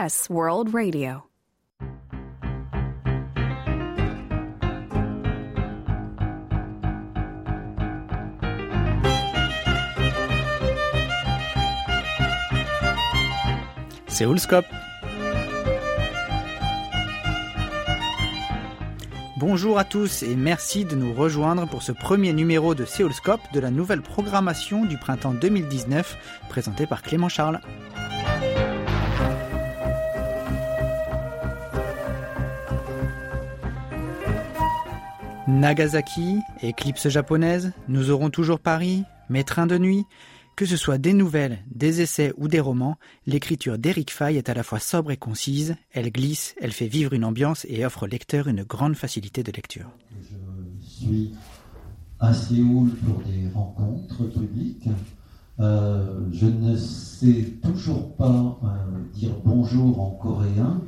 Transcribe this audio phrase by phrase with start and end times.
[0.00, 1.22] SBS World Radio.
[14.06, 14.64] Séoulscope.
[19.36, 23.60] Bonjour à tous et merci de nous rejoindre pour ce premier numéro de Séoulscope de
[23.60, 27.60] la nouvelle programmation du printemps 2019 présentée par Clément Charles.
[35.50, 40.06] Nagasaki, éclipse japonaise, nous aurons toujours Paris, mes trains de nuit.
[40.54, 44.54] Que ce soit des nouvelles, des essais ou des romans, l'écriture d'Eric Fay est à
[44.54, 48.06] la fois sobre et concise, elle glisse, elle fait vivre une ambiance et offre au
[48.06, 49.90] lecteur une grande facilité de lecture.
[50.22, 51.32] Je suis
[52.20, 54.88] à Séoul pour des rencontres publiques.
[55.58, 58.68] Euh, je ne sais toujours pas euh,
[59.14, 60.80] dire bonjour en coréen,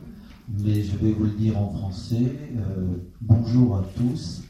[0.60, 2.36] mais je vais vous le dire en français.
[2.56, 4.42] Euh, bonjour à tous.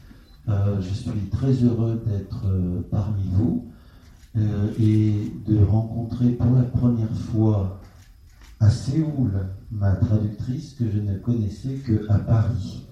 [0.49, 3.71] Euh, je suis très heureux d'être euh, parmi vous
[4.37, 7.79] euh, et de rencontrer pour la première fois
[8.59, 9.31] à Séoul
[9.71, 12.87] ma traductrice que je ne connaissais qu'à Paris.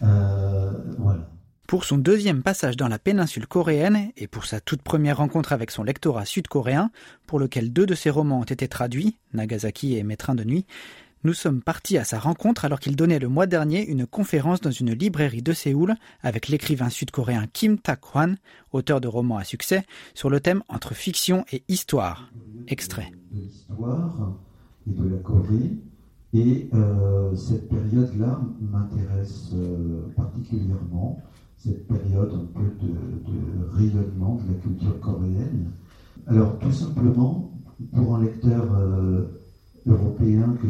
[0.00, 1.28] Voilà.
[1.66, 5.70] Pour son deuxième passage dans la péninsule coréenne et pour sa toute première rencontre avec
[5.70, 6.90] son lectorat sud-coréen,
[7.28, 10.66] pour lequel deux de ses romans ont été traduits, Nagasaki et Mes trains de nuit,
[11.22, 14.70] nous sommes partis à sa rencontre alors qu'il donnait le mois dernier une conférence dans
[14.70, 18.36] une librairie de Séoul avec l'écrivain sud-coréen Kim Tak-hwan,
[18.72, 22.30] auteur de romans à succès, sur le thème entre fiction et histoire.
[22.68, 23.10] Extrait.
[23.32, 24.38] De l'histoire
[24.86, 25.72] et de la Corée.
[26.32, 31.20] Et euh, cette période-là m'intéresse euh, particulièrement,
[31.56, 35.72] cette période un peu de, de rayonnement de la culture coréenne.
[36.28, 37.50] Alors tout simplement,
[37.92, 39.09] pour un lecteur euh,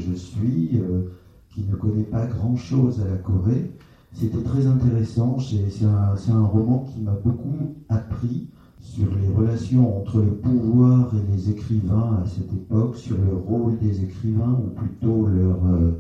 [0.01, 1.03] je suis, euh,
[1.51, 3.71] qui ne connaît pas grand-chose à la Corée,
[4.13, 5.39] c'était très intéressant.
[5.39, 8.49] C'est un, roman qui m'a beaucoup appris
[8.81, 13.79] sur les relations entre le pouvoir et les écrivains à cette époque, sur le rôle
[13.79, 15.93] des écrivains, ou plutôt euh,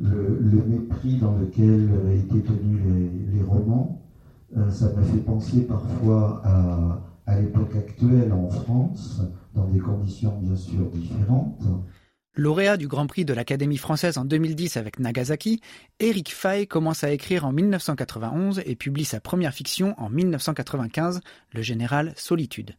[0.00, 2.80] le, mépris dans lequel étaient tenus
[3.32, 4.02] les, romans.
[4.56, 6.42] Euh, ça m'a fait penser parfois
[7.26, 9.22] à l'époque actuelle en France,
[9.54, 11.62] dans des conditions bien sûr différentes.
[12.34, 15.60] Lauréat du Grand Prix de l'Académie française en 2010 avec Nagasaki,
[16.00, 21.20] Eric Fay commence à écrire en 1991 et publie sa première fiction en 1995,
[21.52, 22.74] Le Général Solitude.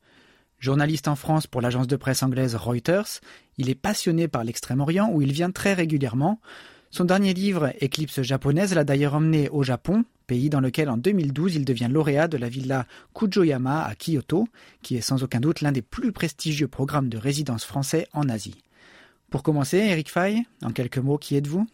[0.58, 3.22] Journaliste en France pour l'agence de presse anglaise Reuters,
[3.60, 6.42] il est passionné par l'Extrême-Orient où il vient très régulièrement.
[6.90, 11.58] Son dernier livre, Éclipse japonaise, l'a d'ailleurs emmené au Japon, pays dans lequel en 2012
[11.58, 14.48] il devient lauréat de la villa Kujoyama à Kyoto,
[14.82, 18.64] qui est sans aucun doute l'un des plus prestigieux programmes de résidence français en Asie.
[19.34, 21.66] Pour commencer, Eric Fay, en quelques mots, qui êtes-vous?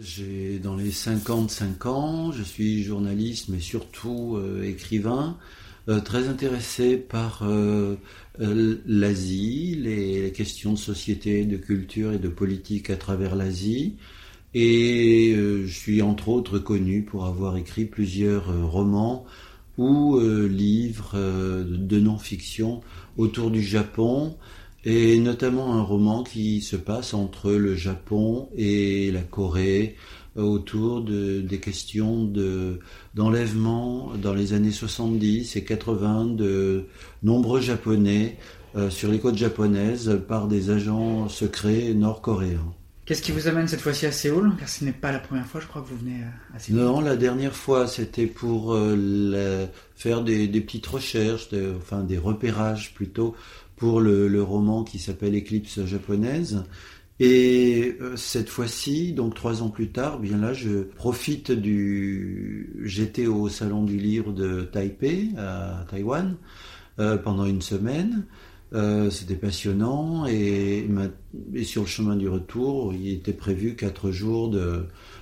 [0.00, 5.36] J'ai dans les 55 ans, je suis journaliste mais surtout euh, écrivain,
[5.90, 7.96] euh, très intéressé par euh,
[8.38, 13.96] l'Asie, les, questions de société, de culture et de politique à travers l'Asie.
[14.54, 19.26] Et je suis entre autres connu pour avoir écrit plusieurs romans
[19.76, 22.80] ou livres de non-fiction
[23.18, 24.38] autour du Japon
[24.84, 29.96] et notamment un roman qui se passe entre le Japon et la Corée
[30.36, 32.80] euh, autour de, des questions de,
[33.14, 36.84] d'enlèvement dans les années 70 et 80 de
[37.22, 38.36] nombreux Japonais
[38.76, 42.72] euh, sur les côtes japonaises par des agents secrets nord-coréens.
[43.06, 44.52] Qu'est-ce qui vous amène cette fois-ci à Séoul?
[44.58, 46.20] Car ce n'est pas la première fois, je crois, que vous venez
[46.54, 46.80] à Séoul.
[46.80, 52.02] Non, la dernière fois, c'était pour euh, la- faire des, des petites recherches, de- enfin
[52.02, 53.34] des repérages plutôt,
[53.76, 56.64] pour le, roman qui s'appelle Éclipse japonaise.
[57.20, 62.74] Et euh, cette fois-ci, donc trois ans plus tard, bien là, je profite du.
[62.82, 66.36] J'étais au salon du livre de Taipei, à Taïwan,
[66.98, 68.26] euh, pendant une semaine.
[68.72, 70.88] Euh, C'était passionnant et,
[71.62, 74.52] sur le chemin du retour, il était prévu quatre jours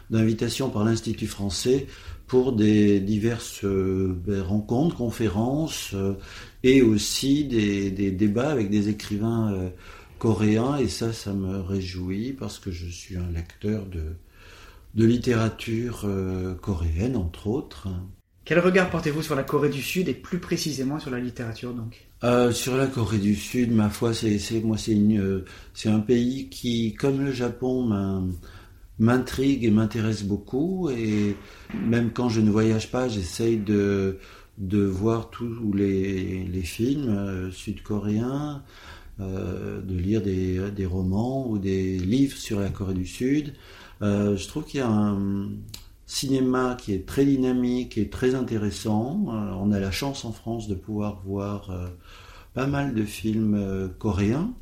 [0.08, 1.86] d'invitation par l'Institut français
[2.32, 6.14] pour des diverses euh, ben, rencontres, conférences euh,
[6.62, 9.68] et aussi des, des débats avec des écrivains euh,
[10.18, 10.78] coréens.
[10.78, 14.14] Et ça, ça me réjouit parce que je suis un lecteur de,
[14.94, 16.08] de littérature
[16.62, 17.88] coréenne, entre autres.
[18.46, 22.06] Quel regard portez-vous sur la Corée du Sud et plus précisément sur la littérature donc?
[22.24, 27.22] Euh, sur la Corée du Sud, ma foi, c'est, moi, c'est un pays qui, comme
[27.22, 28.32] le Japon,
[28.98, 30.90] m'intrigue et m'intéresse beaucoup.
[30.90, 31.36] Et
[31.74, 34.18] même quand je ne voyage pas, j'essaye de
[34.58, 38.62] de voir tous les, les films euh, sud-coréens.
[39.18, 43.54] de lire des, romans ou des livres sur la Corée du Sud.
[44.00, 45.50] je trouve qu'il y a un
[46.06, 49.26] cinéma qui est très dynamique et très intéressant.
[49.62, 51.70] on a la chance en France de pouvoir voir
[52.54, 54.52] pas mal de films coréens.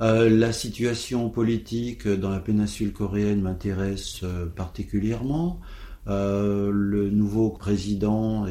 [0.00, 4.22] La situation politique dans la péninsule coréenne m'intéresse
[4.56, 5.60] particulièrement.
[6.06, 8.46] le nouveau président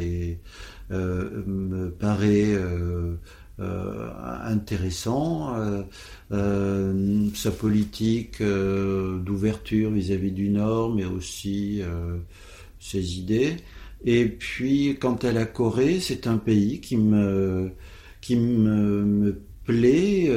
[0.92, 3.16] euh, me paraît euh,
[3.60, 4.10] euh,
[4.46, 5.56] intéressant.
[6.30, 11.82] sa politique d'ouverture vis-à-vis du Nord, mais aussi
[12.80, 13.58] ses idées.
[14.06, 17.72] Et puis, quant à la Corée, c'est un pays qui me,
[18.22, 20.32] qui me, plaît,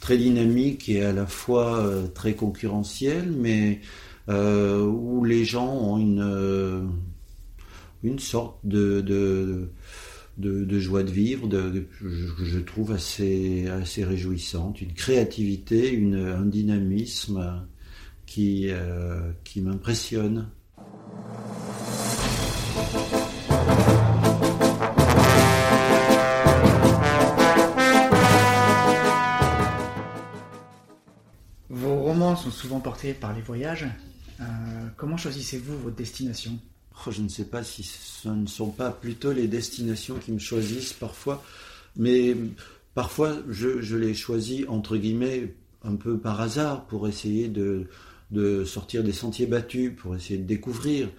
[0.00, 3.80] très dynamique et à la fois très concurrentiel, mais
[4.28, 6.90] où les gens ont une
[8.02, 9.68] une sorte de, de,
[10.38, 16.46] de, joie de vivre, de, je, je, trouve assez, assez réjouissante, une créativité, une, un
[16.46, 17.64] dynamisme
[18.26, 20.48] qui, euh, qui m'impressionne.
[32.36, 33.86] Sont souvent portés par les voyages.
[34.40, 34.44] Euh,
[34.96, 36.58] comment choisissez-vous votre destination?
[37.06, 40.38] Oh, je ne sais pas si ce ne sont pas plutôt les destinations qui me
[40.38, 41.44] choisissent parfois,
[41.94, 42.34] mais
[42.94, 47.86] parfois je, les choisis entre guillemets un peu par hasard pour essayer de,
[48.64, 51.10] sortir des sentiers battus, pour essayer de découvrir.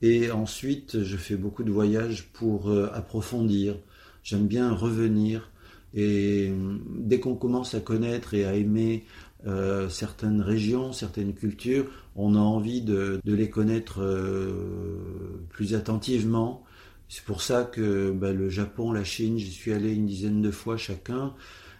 [0.00, 3.76] Et ensuite, je fais beaucoup de voyages pour euh, approfondir.
[4.24, 5.50] J'aime bien revenir.
[5.94, 6.50] Et
[6.88, 9.04] dès qu'on commence à connaître et à aimer
[9.46, 16.64] euh, certaines régions, certaines cultures, on a envie de, les connaître euh, plus attentivement.
[17.08, 20.50] C'est pour ça que bah, le Japon, la Chine, j'y suis allé une dizaine de
[20.50, 21.34] fois chacun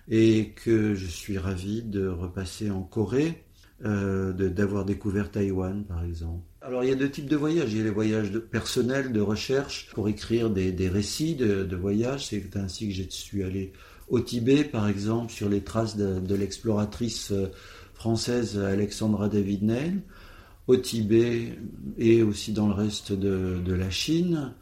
[0.08, 3.44] et que je suis ravi de repasser en Corée,
[3.84, 6.42] euh, d'avoir découvert Taïwan par exemple.
[6.60, 7.72] Alors il y a deux types de voyages.
[7.72, 12.26] Il y a les voyages personnels, de recherche, pour écrire des, récits de, de voyages.
[12.26, 13.72] C'est ainsi que je suis allé
[14.12, 17.50] au Tibet, par exemple, sur les traces de, l'exploratrice euh,
[17.94, 20.00] française Alexandra David Neil,
[20.66, 21.58] au Tibet
[21.98, 24.52] et aussi dans le reste de, la Chine.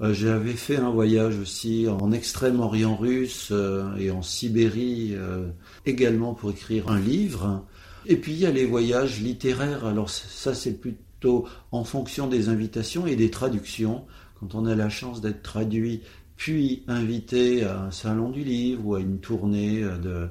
[0.00, 5.14] Euh, j'avais fait un voyage aussi en Extrême-Orient russe euh, et en Sibérie
[5.86, 7.64] également pour écrire un livre.
[8.06, 9.86] Et puis il y a les voyages littéraires.
[9.86, 14.04] Alors ça c'est plutôt en fonction des invitations et des traductions.
[14.38, 16.02] Quand on a la chance d'être traduit
[16.36, 20.28] puis invité à un salon du livre ou à une tournée de,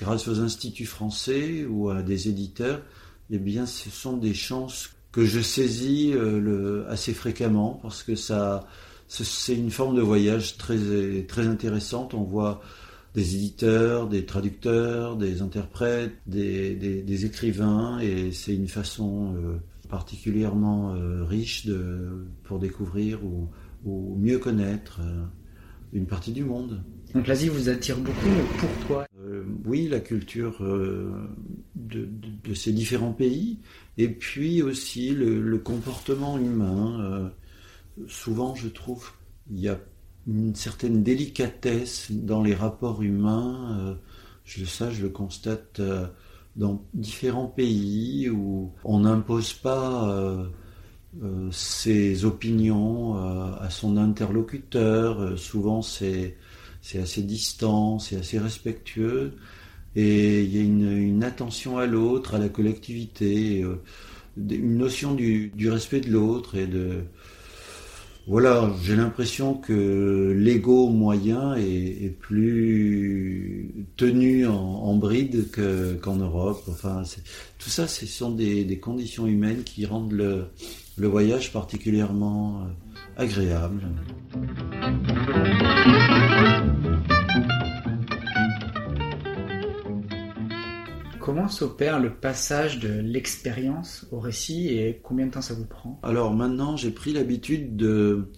[0.00, 2.80] grâce aux instituts français ou à des éditeurs,
[3.30, 8.66] eh bien, ce sont des chances que je saisis euh, assez fréquemment parce que ça,
[9.08, 12.14] c'est une forme de voyage très, très intéressante.
[12.14, 12.62] On voit
[13.14, 19.56] des éditeurs, des traducteurs, des interprètes, des, écrivains, et c'est une façon euh,
[19.88, 23.48] particulièrement euh, riche de, pour découvrir ou,
[23.84, 25.00] ou mieux connaître
[25.92, 26.82] une partie du monde.
[27.14, 28.28] Donc l'Asie vous attire beaucoup,
[28.58, 31.28] pourquoi euh, Oui, la culture euh,
[31.74, 33.58] de, ces différents pays,
[33.98, 37.00] et puis aussi le, comportement humain.
[37.00, 37.28] Euh,
[38.06, 39.10] souvent, je trouve,
[39.50, 39.78] il y a
[40.26, 43.98] une certaine délicatesse dans les rapports humains.
[44.44, 45.80] je, ça, je le constate
[46.56, 50.46] dans différents pays où on n'impose pas
[51.50, 55.20] ses opinions euh, à son interlocuteur.
[55.20, 56.36] Euh, souvent, c'est
[56.94, 59.32] assez distant, c'est assez respectueux.
[59.96, 63.64] Et il y a une, attention à l'autre, à la collectivité,
[64.36, 67.02] une notion du, respect de l'autre et de.
[68.28, 75.48] Voilà, j'ai l'impression que l'ego moyen est, plus tenu en, bride
[76.00, 76.62] qu'en Europe.
[76.68, 77.02] Enfin,
[77.58, 80.44] tout ça, ce sont des, conditions humaines qui rendent le,
[81.00, 83.80] le voyage particulièrement euh, agréable.
[91.18, 95.98] Comment s'opère le passage de l'expérience au récit et combien de temps ça vous prend?
[96.02, 98.30] Alors maintenant, j'ai pris l'habitude de,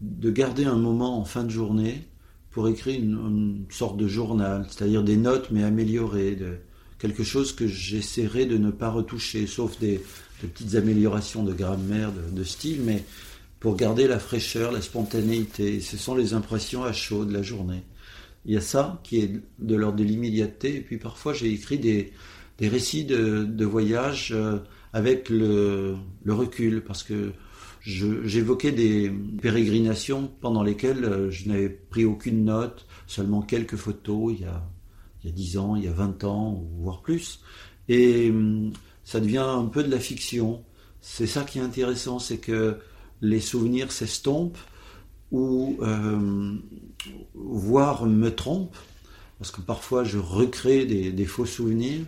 [0.00, 2.08] de garder un moment en fin de journée
[2.50, 6.56] pour écrire une, sorte de journal, c'est-à-dire des notes mais améliorées, de,
[6.98, 10.00] quelque chose que j'essaierai de ne pas retoucher, sauf des,
[10.42, 13.04] de petites améliorations de grammaire, de, style, mais
[13.60, 15.80] pour garder la fraîcheur, la spontanéité.
[15.80, 17.82] Ce sont les impressions à chaud de la journée.
[18.44, 19.30] Il y a ça qui est
[19.60, 22.12] de l'ordre de l'immédiateté, et puis parfois j'ai écrit des,
[22.60, 24.58] récits de, voyage euh,
[24.92, 25.96] avec le,
[26.28, 27.32] recul, parce que
[27.84, 34.34] j'évoquais des pérégrinations pendant lesquelles euh, je n'avais pris aucune note, seulement quelques photos.
[34.36, 34.68] Il y a,
[35.22, 37.40] il y a 10 ans, il y a 20 ans, voire plus.
[37.88, 38.72] Et hum,
[39.04, 40.64] ça devient un peu de la fiction.
[41.00, 42.78] C'est ça qui est intéressant, c'est que
[43.20, 44.58] les souvenirs s'estompent
[45.30, 46.56] ou euh,
[47.34, 48.76] voire me trompent,
[49.38, 52.04] parce que parfois je recrée des, faux souvenirs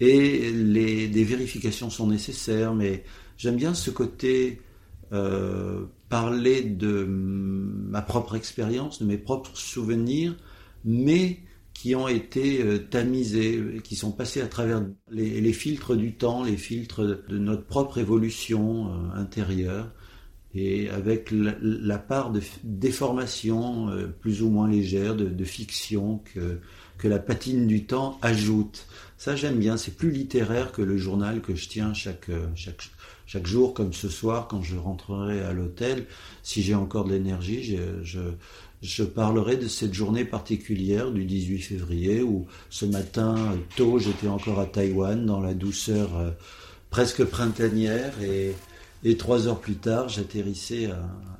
[0.00, 3.04] et les, des vérifications sont nécessaires, mais
[3.36, 4.60] j'aime bien ce côté
[5.12, 10.36] euh, parler de ma propre expérience, de mes propres souvenirs,
[10.84, 11.40] mais
[11.76, 16.56] qui ont été euh, tamisés, qui sont passés à travers les, filtres du temps, les
[16.56, 19.92] filtres de notre propre évolution euh, intérieure,
[20.54, 26.60] et avec la, part de déformation euh, plus ou moins légère, de, fiction que,
[26.96, 28.86] que la patine du temps ajoute.
[29.18, 32.88] Ça j'aime bien, c'est plus littéraire que le journal que je tiens chaque, chaque,
[33.26, 36.06] chaque jour, comme ce soir, quand je rentrerai à l'hôtel,
[36.42, 38.20] si j'ai encore de l'énergie, je,
[38.82, 44.60] je parlerai de cette journée particulière du 18 février où ce matin tôt j'étais encore
[44.60, 46.30] à Taïwan dans la douceur euh,
[46.90, 48.54] presque printanière et,
[49.18, 50.90] trois heures plus tard j'atterrissais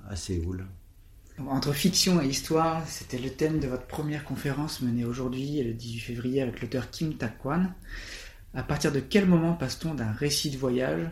[0.09, 0.65] à, Séoul.
[1.49, 5.99] Entre fiction et histoire, c'était le thème de votre première conférence menée aujourd'hui, le 18
[5.99, 7.75] février, avec l'auteur Kim Tak-kwan.
[8.55, 11.11] À partir de quel moment passe-t-on d'un récit de voyage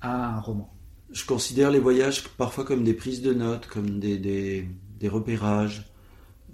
[0.00, 0.72] à un roman?
[1.10, 4.68] Je considère les voyages parfois comme des prises de notes, comme des, des
[5.04, 5.84] repérages.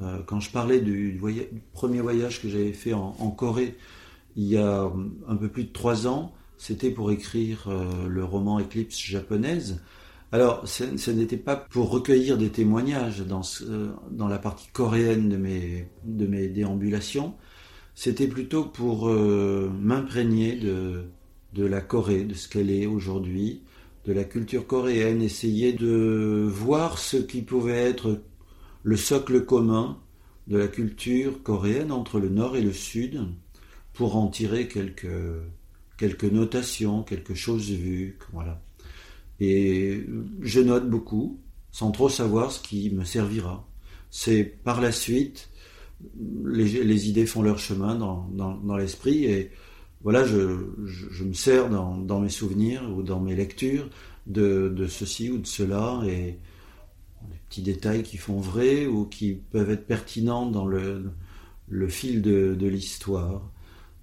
[0.01, 1.21] Euh, quand je parlais du,
[1.73, 3.77] premier voyage que j'avais fait en, Corée
[4.37, 4.91] il y a
[5.29, 9.83] un peu plus de trois ans, c'était pour écrire euh, le roman Éclipse japonaise.
[10.33, 13.43] Alors, ce, n'était pas pour recueillir des témoignages dans,
[14.11, 17.35] dans la partie coréenne de mes, de mes déambulations,
[17.95, 21.05] c'était plutôt pour euh, m'imprégner de,
[21.53, 23.63] de la Corée, de ce qu'elle est aujourd'hui,
[24.07, 28.23] de la culture coréenne, essayer de voir ce qui pouvait être
[28.83, 29.99] le socle commun
[30.49, 33.21] de la culture coréenne entre le nord et le sud
[33.93, 35.07] pour en tirer quelques,
[35.99, 38.19] quelques notations, quelque chose vu.
[38.33, 38.61] Voilà.
[39.41, 40.05] Et
[40.41, 43.69] je note beaucoup, sans trop savoir ce qui me servira.
[44.11, 45.49] C'est par la suite,
[46.45, 49.51] les, idées font leur chemin dans, dans, l'esprit et
[50.03, 53.89] voilà, je, je, me sers dans, dans, mes souvenirs ou dans mes lectures
[54.27, 56.39] de, de ceci ou de cela et
[57.53, 61.13] petits détails qui font vrai ou qui peuvent être pertinents dans le,
[61.89, 63.43] fil de, l'histoire.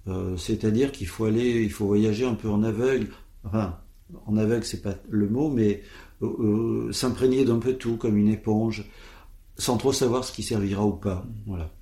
[0.06, 3.08] Euh, c'est-à-dire qu'il faut aller, il faut voyager un peu en aveugle.
[3.42, 3.76] Enfin,
[4.26, 5.82] en aveugle, c'est pas le mot, mais
[6.22, 8.88] euh, euh, s'imprégner d'un peu tout comme une éponge,
[9.56, 11.26] sans trop savoir ce qui servira ou pas.
[11.46, 11.72] Voilà.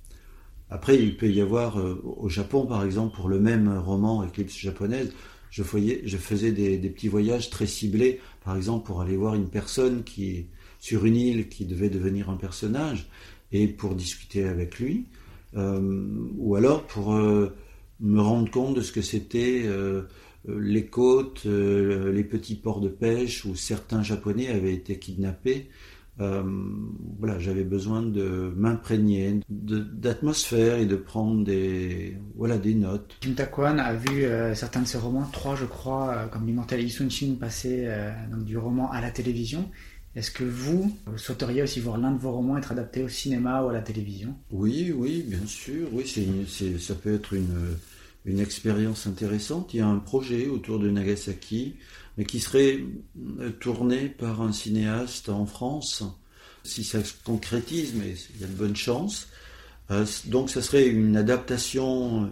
[0.71, 5.11] Après, il peut y avoir au Japon, par exemple, pour le même roman Eclipse japonaise,
[5.51, 5.63] je,
[6.03, 10.03] je faisais des, des, petits voyages très ciblés, par exemple pour aller voir une personne
[10.03, 10.47] qui
[10.79, 13.09] sur une île qui devait devenir un personnage
[13.51, 15.05] et pour discuter avec lui,
[15.55, 16.07] euh,
[16.37, 17.55] ou alors pour euh,
[17.99, 20.03] me rendre compte de ce que c'était euh,
[20.47, 25.69] les côtes, les petits ports de pêche où certains Japonais avaient été kidnappés.
[26.17, 33.17] voilà, j'avais besoin de m'imprégner d'atmosphère et de prendre des, voilà, des notes.
[33.19, 34.23] Kim Takwan a vu
[34.55, 37.87] certains de ses romans, trois je crois, comme l'immortel Yi Sun-shin passer
[38.37, 39.69] du roman à la télévision.
[40.19, 43.69] Est-ce que vous, souhaiteriez aussi voir l'un de vos romans être adapté au cinéma ou
[43.69, 44.35] à la télévision?
[44.51, 45.87] Oui, oui, bien sûr.
[45.93, 46.05] Oui,
[46.77, 47.77] ça peut être une,
[48.25, 49.73] une expérience intéressante.
[49.73, 51.75] Il y a un projet autour de Nagasaki,
[52.17, 52.83] mais qui serait
[53.39, 56.03] euh, tourné par un cinéaste en France.
[56.65, 59.29] Si ça se concrétise, mais il y a de bonnes chances.
[59.89, 62.29] Euh, donc, ça serait une adaptation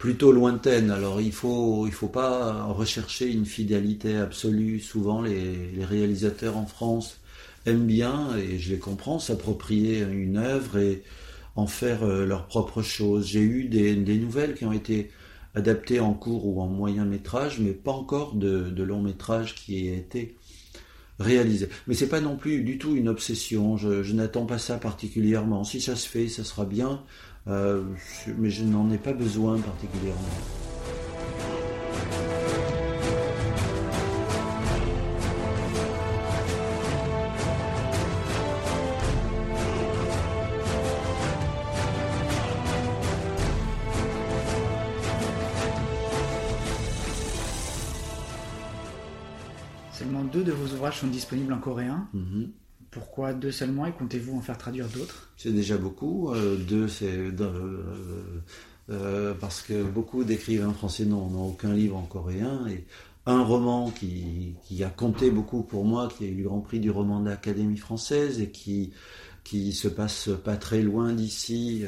[0.00, 0.90] plutôt lointaine.
[0.90, 4.80] Alors il faut il faut pas rechercher une fidélité absolue.
[4.80, 7.20] Souvent les, réalisateurs en France
[7.66, 11.02] aiment bien et je les comprends s'approprier une œuvre et
[11.54, 13.26] en faire euh, leur propre chose.
[13.26, 15.10] J'ai eu des, nouvelles qui ont été
[15.54, 19.98] adaptées en court ou en moyen métrage, mais pas encore de, long métrage qui ait
[19.98, 20.36] été
[21.18, 21.68] réalisé.
[21.86, 23.76] Mais c'est pas non plus du tout une obsession.
[23.76, 25.64] je n'attends pas ça particulièrement.
[25.64, 27.02] Si ça se fait, ça sera bien.
[27.48, 27.82] Euh,
[28.36, 30.20] mais je n'en ai pas besoin particulièrement.
[49.92, 52.08] Seulement deux de vos ouvrages sont disponibles en coréen.
[52.14, 52.52] Mhm.
[52.90, 55.28] Pourquoi deux seulement et comptez-vous en faire traduire d'autres?
[55.36, 56.32] C'est déjà beaucoup.
[56.32, 57.82] Euh, deux, c'est euh,
[58.90, 62.84] euh, parce que beaucoup d'écrivains français n'ont aucun livre en coréen et
[63.26, 66.90] un roman qui, a compté beaucoup pour moi, qui a eu le Grand Prix du
[66.90, 68.92] roman de l'Académie française et qui,
[69.44, 71.84] qui se passe pas très loin d'ici,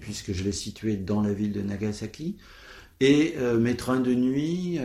[0.00, 2.38] puisque je l'ai situé dans la ville de Nagasaki.
[3.00, 4.80] Et euh, Mes trains de nuit,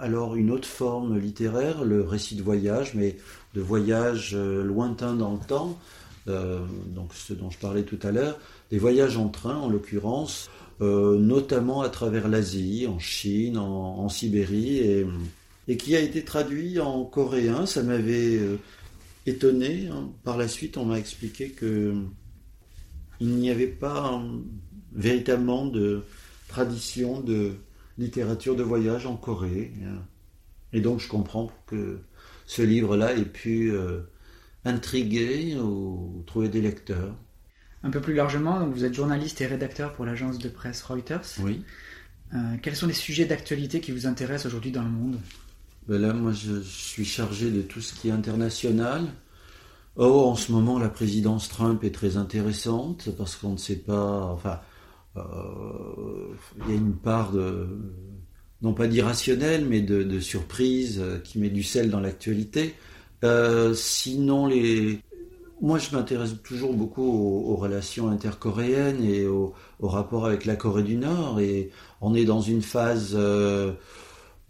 [0.00, 3.16] alors une autre forme littéraire, le récit de voyage, mais
[3.54, 5.78] de voyage lointain dans le temps,
[6.26, 8.38] donc ce dont je parlais tout à l'heure,
[8.70, 15.06] des voyages en train en l'occurrence, notamment à travers l'Asie, en Chine, en, Sibérie,
[15.68, 17.66] et, qui a été traduit en coréen.
[17.66, 18.40] Ça m'avait
[19.26, 19.88] étonné.
[19.88, 20.10] Hein.
[20.24, 21.94] Par la suite, on m'a expliqué que
[23.20, 24.22] il n'y avait pas
[24.92, 26.02] véritablement de
[26.48, 27.52] tradition de
[27.98, 29.72] littérature de voyage en Corée.
[29.84, 30.02] Hein.
[30.72, 31.98] Et donc, je comprends que
[32.46, 34.00] ce livre-là ait pu euh,
[34.64, 37.14] intriguer ou trouver des lecteurs.
[37.82, 41.20] Un peu plus largement, vous êtes journaliste et rédacteur pour l'agence de presse Reuters.
[41.40, 41.62] Oui.
[42.34, 45.18] Euh, quels sont les sujets d'actualité qui vous intéressent aujourd'hui dans le monde?
[45.86, 49.06] Ben là, moi, je suis chargé de tout ce qui est international.
[49.96, 54.24] Oh, en ce moment, la présidence Trump est très intéressante parce qu'on ne sait pas.
[54.32, 54.60] Enfin,
[55.16, 57.68] euh, il y a une part de,
[58.64, 62.74] non pas d'irrationnel, mais de, surprise euh, qui met du sel dans l'actualité.
[63.22, 64.98] Euh, sinon, les,
[65.60, 70.96] moi, je m'intéresse toujours beaucoup aux, relations intercoréennes et aux, rapports avec la Corée du
[70.96, 71.38] Nord.
[71.38, 73.16] Et on est dans une phase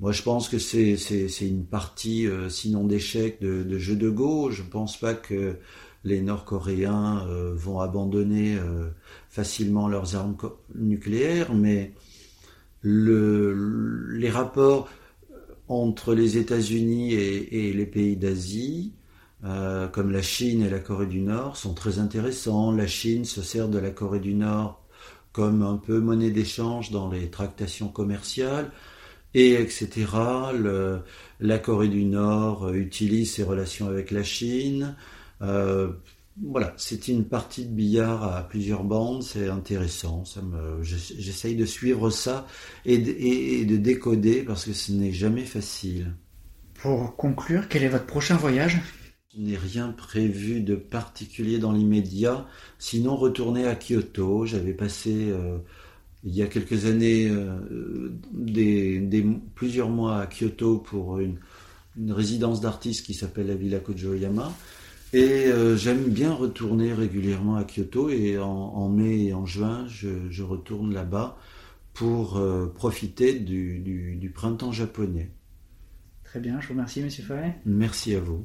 [0.01, 0.97] moi, je pense que c'est
[1.41, 4.51] une partie, euh, sinon d'échec, de, de, jeu de go.
[4.51, 5.57] Je ne pense pas que
[6.03, 8.89] les Nord-Coréens euh, vont abandonner euh,
[9.31, 10.37] facilement leurs armes
[10.75, 11.93] nucléaires, mais
[12.85, 14.89] le, les rapports
[15.67, 18.93] entre les États-Unis et, les pays d'Asie,
[19.93, 22.71] comme la Chine et la Corée du Nord, sont très intéressants.
[22.71, 24.85] La Chine se sert de la Corée du Nord
[25.35, 28.71] comme un peu monnaie d'échange dans les tractations commerciales
[29.35, 30.07] et etc.
[31.41, 34.95] la Corée du Nord euh, utilise ses relations avec la Chine.
[35.43, 35.89] Euh,
[36.43, 40.25] voilà, c'est une partie de billard à plusieurs bandes, c'est intéressant.
[40.25, 42.47] Ça me, j'essaye de suivre ça
[42.85, 46.15] et de, et de décoder parce que ce n'est jamais facile.
[46.75, 48.81] Pour conclure, quel est votre prochain voyage?
[49.35, 52.47] Je n'ai rien prévu de particulier dans l'immédiat,
[52.79, 54.47] sinon retourner à Kyoto.
[54.47, 55.59] J'avais passé euh,
[56.25, 61.39] il y a quelques années euh, des, plusieurs mois à Kyoto pour une,
[62.09, 64.53] résidence d'artiste qui s'appelle la Villa Kojoyama.
[65.15, 70.43] Et euh, j'aime bien retourner régulièrement à Kyoto et en, mai et en juin, je,
[70.43, 71.39] retourne là-bas
[71.93, 75.31] pour euh, profiter du, du, printemps japonais.
[76.25, 77.55] Très bien, je vous remercie, Monsieur Fay.
[77.65, 78.45] Merci à vous.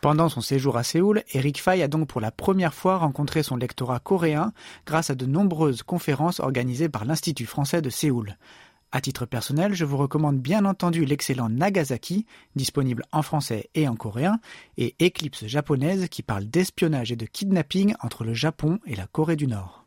[0.00, 3.56] Pendant son séjour à Séoul, Eric Fay a donc pour la première fois rencontré son
[3.56, 4.52] lectorat coréen
[4.86, 8.36] grâce à de nombreuses conférences organisées par l'Institut français de Séoul.
[8.92, 12.26] À titre personnel, je vous recommande bien entendu l'excellent Nagasaki,
[12.56, 14.40] disponible en français et en coréen,
[14.78, 19.36] et Eclipse japonaise qui parle d'espionnage et de kidnapping entre le Japon et la Corée
[19.36, 19.86] du Nord.